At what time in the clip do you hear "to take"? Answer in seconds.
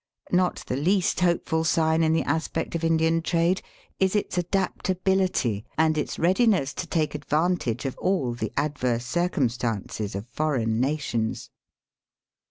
6.73-7.13